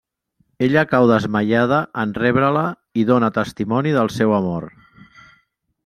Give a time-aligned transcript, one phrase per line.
[0.67, 2.65] Ella cau desmaiada en rebre-la
[3.03, 4.67] i dóna testimoni del seu amor.